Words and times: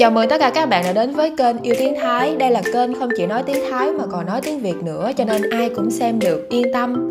Chào 0.00 0.10
mừng 0.10 0.28
tất 0.28 0.38
cả 0.38 0.50
các 0.54 0.68
bạn 0.68 0.84
đã 0.84 0.92
đến 0.92 1.12
với 1.12 1.32
kênh 1.36 1.62
Yêu 1.62 1.74
Tiếng 1.78 1.94
Thái. 2.00 2.36
Đây 2.36 2.50
là 2.50 2.62
kênh 2.72 2.94
không 2.98 3.08
chỉ 3.16 3.26
nói 3.26 3.42
tiếng 3.46 3.70
Thái 3.70 3.92
mà 3.92 4.04
còn 4.12 4.26
nói 4.26 4.40
tiếng 4.42 4.60
Việt 4.60 4.76
nữa 4.82 5.10
Cho 5.16 5.24
nên 5.24 5.50
ai 5.50 5.70
cũng 5.76 5.90
xem 5.90 6.18
được, 6.18 6.48
yên 6.48 6.72
tâm. 6.72 7.10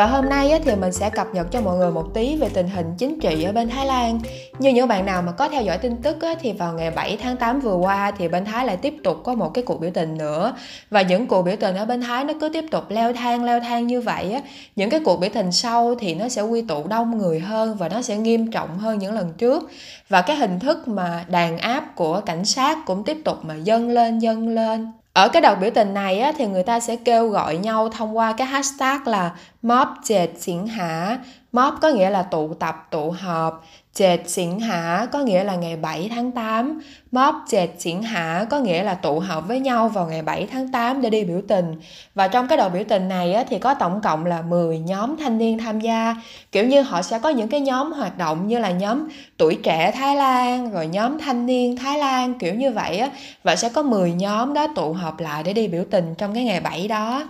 Và 0.00 0.06
hôm 0.06 0.28
nay 0.28 0.60
thì 0.64 0.74
mình 0.74 0.92
sẽ 0.92 1.10
cập 1.10 1.34
nhật 1.34 1.46
cho 1.50 1.60
mọi 1.60 1.76
người 1.76 1.90
một 1.90 2.06
tí 2.14 2.36
về 2.36 2.48
tình 2.54 2.68
hình 2.68 2.86
chính 2.98 3.20
trị 3.20 3.42
ở 3.42 3.52
bên 3.52 3.68
Thái 3.68 3.86
Lan. 3.86 4.20
Như 4.58 4.70
những 4.70 4.88
bạn 4.88 5.06
nào 5.06 5.22
mà 5.22 5.32
có 5.32 5.48
theo 5.48 5.62
dõi 5.62 5.78
tin 5.78 5.96
tức 5.96 6.16
thì 6.40 6.52
vào 6.52 6.72
ngày 6.72 6.90
7 6.90 7.18
tháng 7.22 7.36
8 7.36 7.60
vừa 7.60 7.74
qua 7.74 8.10
thì 8.18 8.28
bên 8.28 8.44
Thái 8.44 8.66
lại 8.66 8.76
tiếp 8.76 8.94
tục 9.04 9.16
có 9.24 9.34
một 9.34 9.50
cái 9.54 9.64
cuộc 9.64 9.80
biểu 9.80 9.90
tình 9.94 10.18
nữa. 10.18 10.54
Và 10.90 11.02
những 11.02 11.26
cuộc 11.26 11.42
biểu 11.42 11.56
tình 11.60 11.76
ở 11.76 11.84
bên 11.84 12.00
Thái 12.00 12.24
nó 12.24 12.34
cứ 12.40 12.48
tiếp 12.48 12.64
tục 12.70 12.84
leo 12.88 13.12
thang 13.12 13.44
leo 13.44 13.60
thang 13.60 13.86
như 13.86 14.00
vậy 14.00 14.32
á. 14.32 14.40
Những 14.76 14.90
cái 14.90 15.00
cuộc 15.04 15.20
biểu 15.20 15.30
tình 15.34 15.52
sau 15.52 15.94
thì 15.94 16.14
nó 16.14 16.28
sẽ 16.28 16.42
quy 16.42 16.62
tụ 16.62 16.86
đông 16.86 17.18
người 17.18 17.40
hơn 17.40 17.76
và 17.76 17.88
nó 17.88 18.02
sẽ 18.02 18.16
nghiêm 18.16 18.50
trọng 18.50 18.78
hơn 18.78 18.98
những 18.98 19.12
lần 19.12 19.32
trước. 19.38 19.70
Và 20.08 20.22
cái 20.22 20.36
hình 20.36 20.58
thức 20.58 20.88
mà 20.88 21.24
đàn 21.28 21.58
áp 21.58 21.96
của 21.96 22.20
cảnh 22.20 22.44
sát 22.44 22.78
cũng 22.86 23.04
tiếp 23.04 23.16
tục 23.24 23.44
mà 23.44 23.54
dâng 23.54 23.90
lên 23.90 24.18
dâng 24.18 24.48
lên 24.48 24.92
ở 25.20 25.28
cái 25.28 25.42
đợt 25.42 25.54
biểu 25.54 25.70
tình 25.74 25.94
này 25.94 26.20
á, 26.20 26.32
thì 26.36 26.46
người 26.46 26.62
ta 26.62 26.80
sẽ 26.80 26.96
kêu 26.96 27.28
gọi 27.28 27.56
nhau 27.56 27.88
thông 27.88 28.16
qua 28.16 28.32
cái 28.32 28.46
hashtag 28.46 28.98
là 29.04 29.32
mob 29.62 29.88
dệt 30.04 30.28
xỉn 30.38 30.66
hả. 30.66 31.18
Mob 31.52 31.74
có 31.82 31.88
nghĩa 31.90 32.10
là 32.10 32.22
tụ 32.22 32.54
tập 32.54 32.86
tụ 32.90 33.10
họp. 33.10 33.64
Chệt 33.94 34.30
xỉn 34.30 34.58
hả 34.58 35.06
có 35.12 35.18
nghĩa 35.18 35.44
là 35.44 35.56
ngày 35.56 35.76
7 35.76 36.10
tháng 36.14 36.32
8, 36.32 36.80
Mob 37.12 37.34
Chệt 37.48 37.70
xỉn 37.78 38.02
hả 38.02 38.46
có 38.50 38.58
nghĩa 38.58 38.82
là 38.82 38.94
tụ 38.94 39.18
họp 39.18 39.48
với 39.48 39.60
nhau 39.60 39.88
vào 39.88 40.06
ngày 40.06 40.22
7 40.22 40.46
tháng 40.52 40.72
8 40.72 41.00
để 41.00 41.10
đi 41.10 41.24
biểu 41.24 41.40
tình. 41.48 41.74
Và 42.14 42.28
trong 42.28 42.48
cái 42.48 42.58
đợt 42.58 42.68
biểu 42.68 42.82
tình 42.88 43.08
này 43.08 43.34
á, 43.34 43.44
thì 43.48 43.58
có 43.58 43.74
tổng 43.74 44.00
cộng 44.00 44.26
là 44.26 44.42
10 44.42 44.78
nhóm 44.78 45.16
thanh 45.16 45.38
niên 45.38 45.58
tham 45.58 45.80
gia. 45.80 46.16
Kiểu 46.52 46.66
như 46.66 46.82
họ 46.82 47.02
sẽ 47.02 47.18
có 47.18 47.28
những 47.28 47.48
cái 47.48 47.60
nhóm 47.60 47.92
hoạt 47.92 48.18
động 48.18 48.48
như 48.48 48.58
là 48.58 48.70
nhóm 48.70 49.08
tuổi 49.36 49.58
trẻ 49.62 49.92
Thái 49.92 50.16
Lan, 50.16 50.70
rồi 50.70 50.86
nhóm 50.86 51.18
thanh 51.18 51.46
niên 51.46 51.76
Thái 51.76 51.98
Lan 51.98 52.38
kiểu 52.38 52.54
như 52.54 52.70
vậy 52.70 52.98
á. 52.98 53.10
Và 53.42 53.56
sẽ 53.56 53.68
có 53.68 53.82
10 53.82 54.12
nhóm 54.12 54.54
đó 54.54 54.66
tụ 54.76 54.92
họp 54.92 55.20
lại 55.20 55.42
để 55.42 55.52
đi 55.52 55.68
biểu 55.68 55.84
tình 55.90 56.14
trong 56.18 56.34
cái 56.34 56.44
ngày 56.44 56.60
7 56.60 56.88
đó 56.88 57.24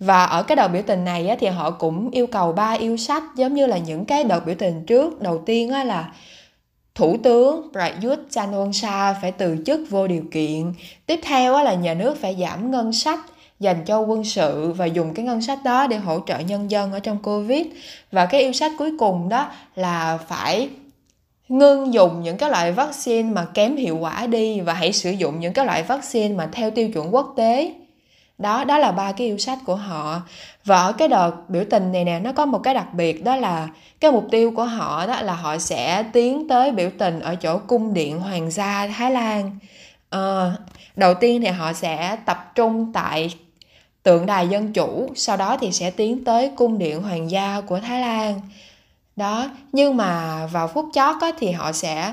và 0.00 0.24
ở 0.24 0.42
cái 0.42 0.56
đợt 0.56 0.68
biểu 0.68 0.82
tình 0.86 1.04
này 1.04 1.28
á, 1.28 1.36
thì 1.40 1.46
họ 1.46 1.70
cũng 1.70 2.10
yêu 2.10 2.26
cầu 2.26 2.52
ba 2.52 2.72
yêu 2.72 2.96
sách 2.96 3.22
giống 3.36 3.54
như 3.54 3.66
là 3.66 3.78
những 3.78 4.04
cái 4.04 4.24
đợt 4.24 4.46
biểu 4.46 4.54
tình 4.58 4.84
trước 4.86 5.22
đầu 5.22 5.42
tiên 5.46 5.70
á, 5.70 5.84
là 5.84 6.12
Thủ 6.94 7.16
tướng 7.22 7.68
Prayut 7.72 8.18
chan 8.30 8.52
ocha 8.52 9.12
phải 9.12 9.32
từ 9.32 9.56
chức 9.66 9.80
vô 9.90 10.06
điều 10.06 10.22
kiện. 10.30 10.72
Tiếp 11.06 11.20
theo 11.22 11.54
á, 11.54 11.62
là 11.62 11.74
nhà 11.74 11.94
nước 11.94 12.20
phải 12.20 12.36
giảm 12.40 12.70
ngân 12.70 12.92
sách 12.92 13.18
dành 13.60 13.84
cho 13.84 14.00
quân 14.00 14.24
sự 14.24 14.72
và 14.72 14.86
dùng 14.86 15.14
cái 15.14 15.24
ngân 15.24 15.42
sách 15.42 15.58
đó 15.64 15.86
để 15.86 15.96
hỗ 15.96 16.20
trợ 16.26 16.38
nhân 16.38 16.70
dân 16.70 16.92
ở 16.92 17.00
trong 17.00 17.18
Covid. 17.22 17.66
Và 18.12 18.26
cái 18.26 18.40
yêu 18.40 18.52
sách 18.52 18.72
cuối 18.78 18.92
cùng 18.98 19.28
đó 19.28 19.50
là 19.74 20.18
phải 20.28 20.68
ngưng 21.48 21.94
dùng 21.94 22.22
những 22.22 22.36
cái 22.36 22.50
loại 22.50 22.72
vaccine 22.72 23.30
mà 23.30 23.46
kém 23.54 23.76
hiệu 23.76 23.96
quả 23.96 24.26
đi 24.26 24.60
và 24.60 24.74
hãy 24.74 24.92
sử 24.92 25.10
dụng 25.10 25.40
những 25.40 25.52
cái 25.52 25.66
loại 25.66 25.82
vaccine 25.82 26.34
mà 26.34 26.48
theo 26.52 26.70
tiêu 26.70 26.88
chuẩn 26.88 27.14
quốc 27.14 27.34
tế 27.36 27.72
đó 28.40 28.64
đó 28.64 28.78
là 28.78 28.92
ba 28.92 29.12
cái 29.12 29.26
yêu 29.26 29.38
sách 29.38 29.58
của 29.66 29.76
họ. 29.76 30.22
Và 30.64 30.82
ở 30.82 30.92
cái 30.92 31.08
đợt 31.08 31.32
biểu 31.48 31.64
tình 31.70 31.92
này 31.92 32.04
nè 32.04 32.20
nó 32.20 32.32
có 32.32 32.46
một 32.46 32.58
cái 32.58 32.74
đặc 32.74 32.94
biệt 32.94 33.24
đó 33.24 33.36
là 33.36 33.68
cái 34.00 34.12
mục 34.12 34.26
tiêu 34.30 34.52
của 34.56 34.64
họ 34.64 35.06
đó 35.06 35.22
là 35.22 35.34
họ 35.34 35.58
sẽ 35.58 36.02
tiến 36.12 36.48
tới 36.48 36.70
biểu 36.72 36.90
tình 36.98 37.20
ở 37.20 37.34
chỗ 37.34 37.58
cung 37.58 37.94
điện 37.94 38.20
hoàng 38.20 38.50
gia 38.50 38.88
thái 38.88 39.10
lan. 39.10 39.58
À, 40.10 40.52
đầu 40.96 41.14
tiên 41.14 41.42
thì 41.42 41.48
họ 41.48 41.72
sẽ 41.72 42.16
tập 42.26 42.52
trung 42.54 42.92
tại 42.92 43.34
tượng 44.02 44.26
đài 44.26 44.48
dân 44.48 44.72
chủ 44.72 45.10
sau 45.14 45.36
đó 45.36 45.56
thì 45.60 45.72
sẽ 45.72 45.90
tiến 45.90 46.24
tới 46.24 46.50
cung 46.56 46.78
điện 46.78 47.02
hoàng 47.02 47.30
gia 47.30 47.60
của 47.60 47.80
thái 47.80 48.00
lan. 48.00 48.40
Đó 49.16 49.46
nhưng 49.72 49.96
mà 49.96 50.46
vào 50.46 50.68
phút 50.68 50.86
chót 50.92 51.16
á, 51.20 51.30
thì 51.38 51.50
họ 51.50 51.72
sẽ 51.72 52.12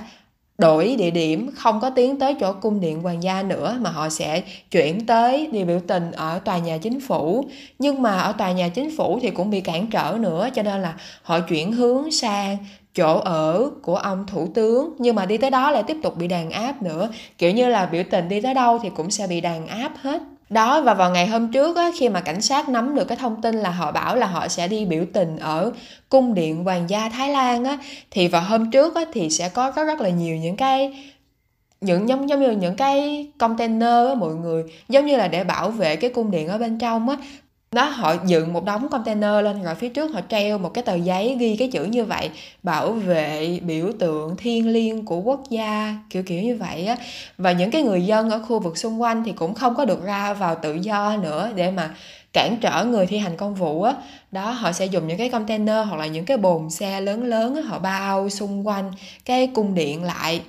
đổi 0.57 0.95
địa 0.95 1.11
điểm, 1.11 1.51
không 1.55 1.79
có 1.79 1.89
tiến 1.89 2.19
tới 2.19 2.35
chỗ 2.39 2.53
cung 2.53 2.79
điện 2.79 3.01
hoàng 3.01 3.23
gia 3.23 3.43
nữa 3.43 3.77
mà 3.81 3.89
họ 3.89 4.09
sẽ 4.09 4.41
chuyển 4.71 5.05
tới 5.05 5.47
đi 5.51 5.63
biểu 5.63 5.79
tình 5.87 6.11
ở 6.11 6.39
tòa 6.39 6.57
nhà 6.57 6.77
chính 6.77 6.99
phủ. 6.99 7.45
Nhưng 7.79 8.01
mà 8.01 8.19
ở 8.19 8.31
tòa 8.31 8.51
nhà 8.51 8.69
chính 8.69 8.97
phủ 8.97 9.19
thì 9.21 9.31
cũng 9.31 9.49
bị 9.49 9.61
cản 9.61 9.87
trở 9.87 10.17
nữa, 10.19 10.49
cho 10.55 10.63
nên 10.63 10.81
là 10.81 10.95
họ 11.23 11.39
chuyển 11.39 11.71
hướng 11.71 12.11
sang 12.11 12.57
chỗ 12.95 13.19
ở 13.19 13.69
của 13.81 13.95
ông 13.95 14.25
thủ 14.27 14.47
tướng. 14.53 14.95
Nhưng 14.99 15.15
mà 15.15 15.25
đi 15.25 15.37
tới 15.37 15.49
đó 15.49 15.71
lại 15.71 15.83
tiếp 15.83 15.97
tục 16.03 16.17
bị 16.17 16.27
đàn 16.27 16.49
áp 16.51 16.81
nữa. 16.81 17.09
Kiểu 17.37 17.51
như 17.51 17.67
là 17.69 17.85
biểu 17.85 18.03
tình 18.11 18.29
đi 18.29 18.41
tới 18.41 18.53
đâu 18.53 18.79
thì 18.83 18.89
cũng 18.89 19.11
sẽ 19.11 19.27
bị 19.27 19.41
đàn 19.41 19.67
áp 19.67 19.91
hết 20.01 20.21
đó 20.49 20.81
và 20.81 20.93
vào 20.93 21.11
ngày 21.11 21.27
hôm 21.27 21.51
trước 21.51 21.75
á, 21.75 21.91
khi 21.95 22.09
mà 22.09 22.21
cảnh 22.21 22.41
sát 22.41 22.69
nắm 22.69 22.95
được 22.95 23.05
cái 23.07 23.17
thông 23.17 23.41
tin 23.41 23.55
là 23.55 23.69
họ 23.69 23.91
bảo 23.91 24.15
là 24.15 24.27
họ 24.27 24.47
sẽ 24.47 24.67
đi 24.67 24.85
biểu 24.85 25.05
tình 25.13 25.37
ở 25.37 25.71
cung 26.09 26.33
điện 26.33 26.63
hoàng 26.63 26.89
gia 26.89 27.09
Thái 27.09 27.29
Lan 27.29 27.65
á 27.65 27.77
thì 28.11 28.27
vào 28.27 28.41
hôm 28.41 28.71
trước 28.71 28.95
á, 28.95 29.01
thì 29.13 29.29
sẽ 29.29 29.49
có 29.49 29.71
rất 29.75 29.83
rất 29.83 30.01
là 30.01 30.09
nhiều 30.09 30.37
những 30.37 30.55
cái 30.55 31.03
những 31.81 32.09
giống 32.09 32.29
giống 32.29 32.41
như 32.41 32.51
những 32.51 32.75
cái 32.75 33.27
container 33.37 34.07
á 34.07 34.15
mọi 34.17 34.35
người 34.35 34.63
giống 34.89 35.05
như 35.05 35.17
là 35.17 35.27
để 35.27 35.43
bảo 35.43 35.69
vệ 35.69 35.95
cái 35.95 36.09
cung 36.09 36.31
điện 36.31 36.47
ở 36.47 36.57
bên 36.57 36.77
trong 36.79 37.09
á 37.09 37.17
đó 37.71 37.85
họ 37.85 38.15
dựng 38.25 38.53
một 38.53 38.65
đống 38.65 38.89
container 38.89 39.43
lên 39.43 39.63
rồi 39.63 39.75
phía 39.75 39.89
trước 39.89 40.13
họ 40.13 40.21
treo 40.29 40.57
một 40.57 40.73
cái 40.73 40.83
tờ 40.83 40.95
giấy 40.95 41.35
ghi 41.39 41.55
cái 41.55 41.67
chữ 41.67 41.83
như 41.83 42.05
vậy 42.05 42.29
bảo 42.63 42.91
vệ 42.91 43.59
biểu 43.63 43.91
tượng 43.99 44.37
thiêng 44.37 44.67
liêng 44.67 45.05
của 45.05 45.19
quốc 45.19 45.43
gia 45.49 45.95
kiểu 46.09 46.23
kiểu 46.23 46.41
như 46.41 46.55
vậy 46.55 46.85
á. 46.85 46.97
Và 47.37 47.51
những 47.51 47.71
cái 47.71 47.81
người 47.81 48.05
dân 48.05 48.29
ở 48.29 48.39
khu 48.39 48.59
vực 48.59 48.77
xung 48.77 49.01
quanh 49.01 49.23
thì 49.23 49.31
cũng 49.31 49.53
không 49.53 49.75
có 49.75 49.85
được 49.85 50.03
ra 50.03 50.33
vào 50.33 50.55
tự 50.55 50.73
do 50.73 51.17
nữa 51.17 51.49
để 51.55 51.71
mà 51.71 51.95
cản 52.33 52.57
trở 52.61 52.85
người 52.85 53.05
thi 53.05 53.17
hành 53.17 53.37
công 53.37 53.55
vụ 53.55 53.83
á. 53.83 53.93
Đó 54.31 54.51
họ 54.51 54.71
sẽ 54.71 54.85
dùng 54.85 55.07
những 55.07 55.17
cái 55.17 55.29
container 55.29 55.87
hoặc 55.87 55.97
là 55.97 56.05
những 56.05 56.25
cái 56.25 56.37
bồn 56.37 56.69
xe 56.69 57.01
lớn 57.01 57.23
lớn 57.23 57.55
á, 57.55 57.61
họ 57.61 57.79
bao 57.79 58.29
xung 58.29 58.67
quanh 58.67 58.91
cái 59.25 59.47
cung 59.47 59.75
điện 59.75 60.03
lại 60.03 60.41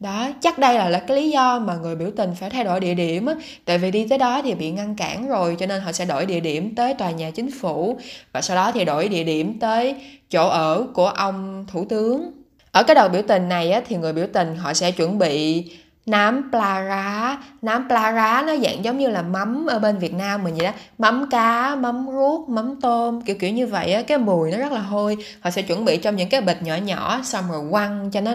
đó 0.00 0.28
chắc 0.40 0.58
đây 0.58 0.74
là, 0.74 0.88
là 0.88 0.98
cái 0.98 1.16
lý 1.16 1.30
do 1.30 1.58
mà 1.58 1.74
người 1.74 1.96
biểu 1.96 2.10
tình 2.16 2.34
phải 2.40 2.50
thay 2.50 2.64
đổi 2.64 2.80
địa 2.80 2.94
điểm 2.94 3.26
á. 3.26 3.34
Tại 3.64 3.78
vì 3.78 3.90
đi 3.90 4.06
tới 4.08 4.18
đó 4.18 4.42
thì 4.42 4.54
bị 4.54 4.70
ngăn 4.70 4.96
cản 4.96 5.28
rồi 5.28 5.56
cho 5.58 5.66
nên 5.66 5.80
họ 5.80 5.92
sẽ 5.92 6.04
đổi 6.04 6.26
địa 6.26 6.40
điểm 6.40 6.74
tới 6.74 6.94
tòa 6.94 7.10
nhà 7.10 7.30
chính 7.30 7.50
phủ. 7.60 7.98
Và 8.32 8.40
sau 8.40 8.56
đó 8.56 8.72
thì 8.72 8.84
đổi 8.84 9.08
địa 9.08 9.24
điểm 9.24 9.58
tới 9.58 9.94
chỗ 10.30 10.48
ở 10.48 10.86
của 10.94 11.08
ông 11.08 11.64
thủ 11.72 11.84
tướng. 11.84 12.30
Ở 12.72 12.82
cái 12.82 12.94
đầu 12.94 13.08
biểu 13.08 13.22
tình 13.28 13.48
này 13.48 13.70
á, 13.70 13.80
thì 13.88 13.96
người 13.96 14.12
biểu 14.12 14.26
tình 14.32 14.56
họ 14.56 14.74
sẽ 14.74 14.90
chuẩn 14.90 15.18
bị 15.18 15.64
nám 16.06 16.48
pla 16.50 17.38
nám 17.62 17.88
pla 17.88 18.42
nó 18.46 18.56
dạng 18.56 18.84
giống 18.84 18.98
như 18.98 19.08
là 19.08 19.22
mắm 19.22 19.66
ở 19.66 19.78
bên 19.78 19.98
Việt 19.98 20.14
Nam 20.14 20.44
mình 20.44 20.54
vậy 20.54 20.66
đó. 20.66 20.72
Mắm 20.98 21.26
cá 21.30 21.74
mắm 21.74 22.06
ruốc 22.12 22.48
mắm 22.48 22.74
tôm 22.80 23.20
kiểu 23.22 23.36
kiểu 23.40 23.50
như 23.50 23.66
vậy 23.66 23.92
á. 23.92 24.02
Cái 24.02 24.18
mùi 24.18 24.50
nó 24.50 24.58
rất 24.58 24.72
là 24.72 24.80
hôi. 24.80 25.16
Họ 25.40 25.50
sẽ 25.50 25.62
chuẩn 25.62 25.84
bị 25.84 25.96
trong 25.96 26.16
những 26.16 26.28
cái 26.28 26.40
bịch 26.40 26.62
nhỏ 26.62 26.76
nhỏ 26.76 27.20
xong 27.24 27.44
rồi 27.50 27.60
quăng 27.70 28.10
cho 28.10 28.20
nó 28.20 28.32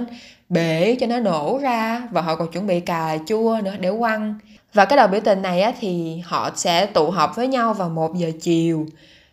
bể 0.50 0.96
cho 1.00 1.08
nó 1.08 1.20
nổ 1.20 1.60
ra. 1.62 2.02
Và 2.12 2.22
họ 2.22 2.36
còn 2.36 2.52
chuẩn 2.52 2.68
bị 2.68 2.80
cà 2.80 3.18
chua 3.28 3.60
nữa 3.64 3.74
để 3.80 3.92
quăng. 4.00 4.36
Và 4.74 4.86
cái 4.86 4.98
đầu 4.98 5.08
biểu 5.08 5.22
tình 5.22 5.42
này 5.42 5.62
á, 5.62 5.72
thì 5.80 6.22
họ 6.26 6.50
sẽ 6.56 6.86
tụ 6.86 7.12
họp 7.12 7.36
với 7.36 7.48
nhau 7.48 7.74
vào 7.74 7.90
1 7.90 8.16
giờ 8.16 8.32
chiều 8.42 8.86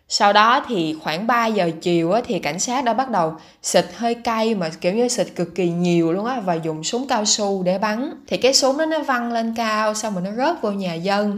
sau 0.09 0.33
đó 0.33 0.65
thì 0.67 0.95
khoảng 1.03 1.27
3 1.27 1.47
giờ 1.47 1.71
chiều 1.81 2.11
á, 2.11 2.21
thì 2.25 2.39
cảnh 2.39 2.59
sát 2.59 2.83
đã 2.83 2.93
bắt 2.93 3.09
đầu 3.09 3.33
xịt 3.63 3.85
hơi 3.95 4.15
cay 4.15 4.55
mà 4.55 4.69
kiểu 4.81 4.93
như 4.93 5.07
xịt 5.07 5.27
cực 5.35 5.55
kỳ 5.55 5.69
nhiều 5.69 6.13
luôn 6.13 6.25
á 6.25 6.39
và 6.39 6.53
dùng 6.53 6.83
súng 6.83 7.07
cao 7.07 7.25
su 7.25 7.63
để 7.63 7.77
bắn. 7.77 8.13
Thì 8.27 8.37
cái 8.37 8.53
súng 8.53 8.77
đó 8.77 8.85
nó 8.85 8.99
văng 8.99 9.33
lên 9.33 9.53
cao 9.57 9.93
xong 9.93 10.13
rồi 10.13 10.23
nó 10.23 10.31
rớt 10.31 10.61
vô 10.61 10.71
nhà 10.71 10.93
dân. 10.93 11.37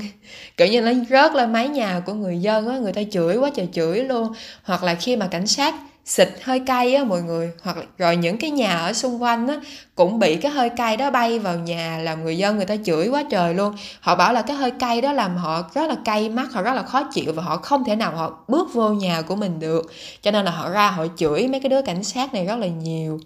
Kiểu 0.57 0.67
như 0.67 0.81
nó 0.81 0.91
rớt 1.09 1.35
lên 1.35 1.53
mái 1.53 1.67
nhà 1.67 2.01
của 2.05 2.13
người 2.13 2.37
dân 2.37 2.69
á 2.69 2.77
người 2.77 2.93
ta 2.93 3.01
chửi 3.11 3.37
quá 3.37 3.49
trời 3.55 3.67
chửi 3.73 3.99
luôn. 3.99 4.33
Hoặc 4.63 4.83
là 4.83 4.95
khi 4.95 5.15
mà 5.15 5.27
cảnh 5.27 5.47
sát 5.47 5.75
xịt 6.05 6.29
hơi 6.43 6.59
cay 6.59 6.95
á 6.95 7.03
mọi 7.03 7.21
người, 7.21 7.51
hoặc 7.61 7.77
rồi 7.97 8.15
những 8.17 8.37
cái 8.37 8.51
nhà 8.51 8.77
ở 8.77 8.93
xung 8.93 9.21
quanh 9.21 9.47
á, 9.47 9.55
cũng 9.95 10.19
bị 10.19 10.35
cái 10.35 10.51
hơi 10.51 10.69
cay 10.69 10.97
đó 10.97 11.11
bay 11.11 11.39
vào 11.39 11.57
nhà 11.57 11.97
làm 12.03 12.23
người 12.23 12.37
dân 12.37 12.57
người 12.57 12.65
ta 12.65 12.75
chửi 12.85 13.07
quá 13.07 13.23
trời 13.31 13.53
luôn. 13.53 13.75
Họ 13.99 14.15
bảo 14.15 14.33
là 14.33 14.41
cái 14.41 14.57
hơi 14.57 14.71
cay 14.71 15.01
đó 15.01 15.13
làm 15.13 15.37
họ 15.37 15.63
rất 15.73 15.89
là 15.89 15.95
cay 16.05 16.29
mắt, 16.29 16.51
họ 16.51 16.61
rất 16.61 16.73
là 16.73 16.83
khó 16.83 17.03
chịu 17.13 17.33
và 17.33 17.43
họ 17.43 17.57
không 17.57 17.83
thể 17.83 17.95
nào 17.95 18.11
họ 18.15 18.43
bước 18.47 18.73
vô 18.73 18.89
nhà 18.89 19.21
của 19.21 19.35
mình 19.35 19.59
được. 19.59 19.91
Cho 20.21 20.31
nên 20.31 20.45
là 20.45 20.51
họ 20.51 20.69
ra 20.69 20.91
họ 20.91 21.05
chửi 21.17 21.47
mấy 21.47 21.59
cái 21.59 21.69
đứa 21.69 21.81
cảnh 21.81 22.03
sát 22.03 22.33
này 22.33 22.45
rất 22.45 22.55
là 22.55 22.67
nhiều 22.67 23.19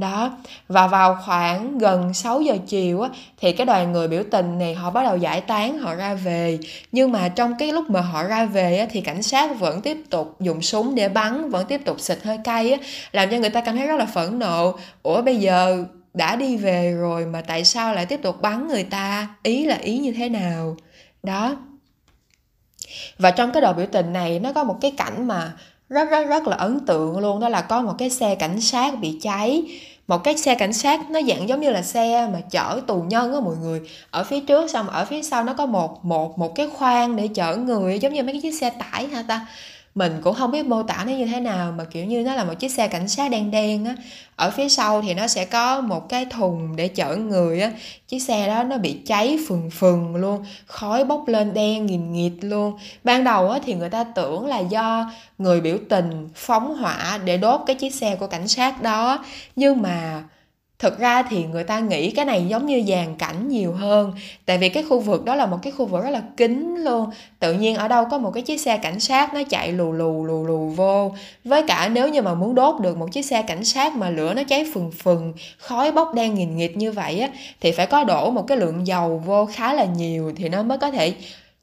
đó, 0.00 0.38
và 0.68 0.86
vào 0.86 1.18
khoảng 1.24 1.78
gần 1.78 2.14
6 2.14 2.40
giờ 2.40 2.56
chiều 2.66 3.00
á, 3.00 3.10
thì 3.40 3.52
cái 3.52 3.66
đoàn 3.66 3.92
người 3.92 4.08
biểu 4.08 4.22
tình 4.30 4.58
này 4.58 4.74
họ 4.74 4.90
bắt 4.90 5.02
đầu 5.02 5.16
giải 5.16 5.40
tán 5.40 5.78
họ 5.78 5.94
ra 5.94 6.14
về. 6.14 6.58
Nhưng 6.92 7.12
mà 7.12 7.28
trong 7.28 7.54
cái 7.58 7.72
lúc 7.72 7.90
mà 7.90 8.00
họ 8.00 8.22
ra 8.22 8.44
về 8.44 8.78
á, 8.78 8.86
thì 8.90 9.00
cảnh 9.00 9.22
sát 9.22 9.58
vẫn 9.58 9.82
tiếp 9.82 9.96
tục 10.10 10.36
dùng 10.40 10.62
súng 10.62 10.94
để 10.94 11.08
bắn, 11.08 11.50
vẫn 11.50 11.66
tiếp 11.66 11.80
tục 11.84 12.00
xịt 12.00 12.18
hơi 12.24 12.38
cay 12.44 12.72
á, 12.72 12.78
làm 13.12 13.30
cho 13.30 13.36
người 13.36 13.50
ta 13.50 13.60
cảm 13.60 13.76
thấy 13.76 13.86
rất 13.86 13.96
là 13.96 14.06
phẫn 14.06 14.38
nộ. 14.38 14.78
Ủa, 15.02 15.22
bây 15.22 15.36
giờ 15.36 15.84
đã 16.14 16.36
đi 16.36 16.56
về 16.56 16.92
rồi 16.92 17.26
mà 17.26 17.40
tại 17.40 17.64
sao 17.64 17.94
lại 17.94 18.06
tiếp 18.06 18.20
tục 18.22 18.42
bắn 18.42 18.68
người 18.68 18.84
ta? 18.84 19.28
Ý 19.42 19.66
là 19.66 19.76
ý 19.76 19.98
như 19.98 20.12
thế 20.12 20.28
nào? 20.28 20.76
Đó. 21.22 21.56
Và 23.18 23.30
trong 23.30 23.52
cái 23.52 23.60
đợt 23.60 23.72
biểu 23.72 23.86
tình 23.92 24.12
này, 24.12 24.38
nó 24.38 24.52
có 24.52 24.64
một 24.64 24.78
cái 24.80 24.90
cảnh 24.90 25.28
mà 25.28 25.52
rất 25.88 26.10
rất 26.10 26.28
rất 26.28 26.48
là 26.48 26.56
ấn 26.56 26.86
tượng 26.86 27.18
luôn. 27.18 27.40
Đó 27.40 27.48
là 27.48 27.60
có 27.60 27.82
một 27.82 27.94
cái 27.98 28.10
xe 28.10 28.34
cảnh 28.34 28.60
sát 28.60 28.98
bị 29.00 29.18
cháy. 29.22 29.62
Một 30.08 30.18
cái 30.24 30.36
xe 30.36 30.54
cảnh 30.54 30.72
sát 30.72 31.10
nó 31.10 31.20
dạng 31.22 31.48
giống 31.48 31.60
như 31.60 31.70
là 31.70 31.82
xe 31.82 32.28
mà 32.32 32.40
chở 32.50 32.80
tù 32.86 33.02
nhân 33.02 33.32
á 33.32 33.40
mọi 33.40 33.56
người. 33.56 33.80
Ở 34.10 34.24
phía 34.24 34.40
trước 34.40 34.70
xong, 34.70 34.88
ở 34.88 35.04
phía 35.04 35.22
sau 35.22 35.44
nó 35.44 35.54
có 35.54 35.66
một 35.66 36.04
một 36.04 36.38
một 36.38 36.54
cái 36.54 36.68
khoang 36.74 37.16
để 37.16 37.28
chở 37.28 37.56
người, 37.56 37.98
giống 37.98 38.12
như 38.12 38.22
mấy 38.22 38.32
cái 38.32 38.42
chiếc 38.42 38.52
xe 38.60 38.70
tải 38.70 39.06
ha 39.06 39.22
ta? 39.28 39.46
Mình 39.96 40.20
cũng 40.22 40.34
không 40.34 40.50
biết 40.50 40.66
mô 40.66 40.82
tả 40.82 41.04
nó 41.06 41.12
như 41.12 41.26
thế 41.26 41.40
nào, 41.40 41.72
mà, 41.72 41.84
kiểu 41.84 42.04
như, 42.04 42.22
nó 42.22 42.34
là 42.34 42.44
một 42.44 42.54
chiếc 42.54 42.68
xe 42.68 42.88
cảnh 42.88 43.08
sát 43.08 43.30
đen 43.30 43.50
đen 43.50 43.84
á. 43.84 43.94
Ở 44.36 44.50
phía 44.50 44.68
sau 44.68 45.02
thì 45.02 45.14
nó 45.14 45.26
sẽ 45.26 45.44
có 45.44 45.80
một 45.80 46.08
cái 46.08 46.24
thùng 46.24 46.76
để 46.76 46.88
chở 46.88 47.16
người 47.16 47.60
á. 47.60 47.70
Chiếc 48.08 48.18
xe 48.18 48.46
đó 48.46 48.62
nó 48.62 48.78
bị 48.78 48.98
cháy 49.06 49.38
phừng 49.48 49.70
phừng 49.70 50.16
luôn, 50.16 50.44
khói 50.66 51.04
bốc 51.04 51.28
lên 51.28 51.54
đen 51.54 51.86
nghìn 51.86 52.12
nghịt 52.12 52.32
luôn. 52.40 52.78
Ban 53.04 53.24
đầu 53.24 53.50
á 53.50 53.58
thì 53.64 53.74
người 53.74 53.90
ta 53.90 54.04
tưởng 54.04 54.46
là 54.46 54.58
do 54.58 55.12
người 55.38 55.60
biểu 55.60 55.78
tình 55.88 56.28
phóng 56.34 56.76
hỏa 56.76 57.18
để 57.24 57.36
đốt 57.36 57.60
cái 57.66 57.76
chiếc 57.76 57.94
xe 57.94 58.16
của 58.16 58.26
cảnh 58.26 58.48
sát 58.48 58.82
đó, 58.82 59.24
nhưng 59.56 59.82
mà 59.82 60.22
thực 60.78 60.98
ra 60.98 61.22
thì 61.22 61.44
người 61.44 61.64
ta 61.64 61.80
nghĩ 61.80 62.10
cái 62.10 62.24
này 62.24 62.46
giống 62.48 62.66
như 62.66 62.82
dàn 62.88 63.14
cảnh 63.18 63.48
nhiều 63.48 63.72
hơn. 63.72 64.12
Tại 64.46 64.58
vì 64.58 64.68
cái 64.68 64.82
khu 64.82 65.00
vực 65.00 65.24
đó 65.24 65.34
là 65.34 65.46
một 65.46 65.58
cái 65.62 65.72
khu 65.72 65.86
vực 65.86 66.04
rất 66.04 66.10
là 66.10 66.22
kín 66.36 66.76
luôn. 66.84 67.10
Tự 67.38 67.52
nhiên 67.52 67.76
ở 67.76 67.88
đâu 67.88 68.04
có 68.10 68.18
một 68.18 68.30
cái 68.30 68.42
chiếc 68.42 68.60
xe 68.60 68.76
cảnh 68.76 69.00
sát 69.00 69.34
nó 69.34 69.42
chạy 69.50 69.72
lù 69.72 69.92
lù 69.92 70.24
lù 70.24 70.46
lù 70.46 70.68
vô. 70.68 71.14
Với 71.44 71.62
cả 71.62 71.88
nếu 71.88 72.08
như 72.08 72.22
mà 72.22 72.34
muốn 72.34 72.54
đốt 72.54 72.80
được 72.80 72.96
một 72.96 73.12
chiếc 73.12 73.22
xe 73.22 73.42
cảnh 73.42 73.64
sát 73.64 73.96
mà 73.96 74.10
lửa 74.10 74.34
nó 74.34 74.42
cháy 74.44 74.66
phừng 74.74 74.90
phừng, 74.90 75.32
khói 75.58 75.92
bốc 75.92 76.14
đen 76.14 76.34
nghìn 76.34 76.56
nghịt 76.56 76.76
như 76.76 76.92
vậy 76.92 77.20
á, 77.20 77.28
thì 77.60 77.72
phải 77.72 77.86
có 77.86 78.04
đổ 78.04 78.30
một 78.30 78.44
cái 78.48 78.58
lượng 78.58 78.86
dầu 78.86 79.22
vô 79.26 79.46
khá 79.46 79.74
là 79.74 79.84
nhiều 79.84 80.32
thì 80.36 80.48
nó 80.48 80.62
mới 80.62 80.78
có 80.78 80.90
thể 80.90 81.14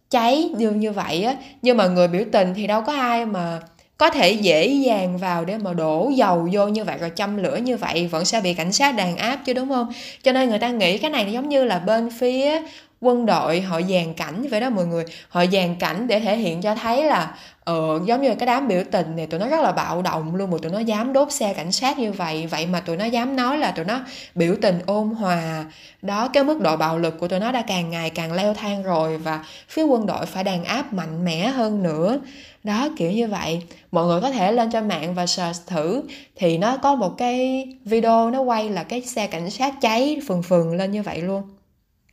cháy 0.09 0.50
như 0.57 0.71
như 0.71 0.92
vậy 0.92 1.24
á. 1.24 1.36
Nhưng 1.62 1.77
mà 1.77 1.88
người 1.88 2.07
biểu 2.07 2.24
tình 2.31 2.54
thì 2.54 2.68
đâu 2.68 2.81
có 2.81 2.94
ai 2.94 3.25
mà 3.25 3.59
có 4.04 4.10
thể 4.10 4.32
dễ 4.32 4.68
dàng 4.68 5.18
vào 5.18 5.46
để 5.46 5.58
mà 5.58 5.74
đổ 5.74 6.12
dầu 6.16 6.50
vô 6.52 6.68
như 6.68 6.84
vậy 6.84 6.98
rồi 6.98 7.12
châm 7.16 7.38
lửa 7.38 7.56
như 7.56 7.78
vậy 7.78 8.08
vẫn 8.08 8.26
sẽ 8.26 8.42
bị 8.42 8.54
cảnh 8.54 8.72
sát 8.72 8.96
đàn 8.96 9.18
áp 9.18 9.40
chứ, 9.46 9.54
đúng 9.54 9.70
không? 9.70 9.94
Cho 10.24 10.32
nên 10.32 10.50
người 10.50 10.60
ta 10.60 10.70
nghĩ 10.70 10.98
cái 10.98 11.12
này 11.12 11.32
giống 11.32 11.50
như 11.50 11.64
là 11.64 11.80
bên 11.80 12.10
phía 12.20 12.62
quân 13.04 13.26
đội 13.26 13.62
họ 13.62 13.82
dàn 13.82 14.14
cảnh 14.14 14.48
vậy 14.52 14.62
đó 14.62 14.70
mọi 14.70 14.86
người. 14.86 15.04
Họ 15.30 15.46
dàn 15.46 15.76
cảnh 15.76 16.08
để 16.08 16.20
thể 16.20 16.38
hiện 16.38 16.62
cho 16.62 16.76
thấy 16.76 17.04
là 17.06 17.36
ờ, 17.64 18.00
giống 18.06 18.22
như 18.22 18.36
cái 18.36 18.46
đám 18.46 18.68
biểu 18.68 18.84
tình 18.92 19.16
này 19.16 19.28
tụi 19.28 19.40
nó 19.40 19.48
rất 19.48 19.62
là 19.62 19.72
bạo 19.72 20.02
động 20.02 20.36
luôn 20.36 20.52
mà 20.52 20.58
tụi 20.62 20.72
nó 20.72 20.80
dám 20.80 21.14
đốt 21.14 21.32
xe 21.32 21.54
cảnh 21.54 21.72
sát 21.72 22.00
như 22.00 22.12
vậy. 22.12 22.48
Vậy 22.48 22.66
mà 22.66 22.80
tụi 22.80 22.98
nó 22.98 23.06
dám 23.06 23.36
nói 23.36 23.58
là 23.58 23.72
tụi 23.72 23.86
nó 23.86 24.00
biểu 24.36 24.56
tình 24.62 24.80
ôn 24.86 25.10
hòa. 25.10 25.66
Đó 26.02 26.28
cái 26.28 26.44
mức 26.44 26.62
độ 26.62 26.78
bạo 26.78 27.00
lực 27.00 27.20
của 27.20 27.28
tụi 27.28 27.40
nó 27.40 27.52
đã 27.52 27.62
càng 27.62 27.90
ngày 27.90 28.10
càng 28.10 28.34
leo 28.34 28.54
thang 28.54 28.84
rồi 28.84 29.18
và 29.18 29.46
phía 29.70 29.84
quân 29.84 30.06
đội 30.06 30.26
phải 30.26 30.44
đàn 30.44 30.64
áp 30.64 30.94
mạnh 30.94 31.26
mẽ 31.26 31.48
hơn 31.48 31.84
nữa. 31.84 32.20
Đó 32.64 32.90
kiểu 32.98 33.12
như 33.12 33.28
vậy. 33.28 33.62
Mọi 33.92 34.06
người 34.06 34.22
có 34.22 34.32
thể 34.32 34.52
lên 34.52 34.72
cho 34.72 34.82
mạng 34.82 35.16
và 35.16 35.26
search 35.26 35.68
thử. 35.68 36.04
Thì 36.36 36.58
nó 36.58 36.78
có 36.78 36.96
một 36.96 37.18
cái 37.18 37.68
video 37.86 38.30
nó 38.32 38.42
quay 38.42 38.70
là 38.70 38.84
cái 38.84 39.02
xe 39.02 39.28
cảnh 39.28 39.50
sát 39.50 39.74
cháy 39.82 40.22
phừng 40.28 40.44
phừng 40.44 40.76
lên 40.76 40.92
như 40.92 41.04
vậy 41.04 41.22
luôn 41.22 41.44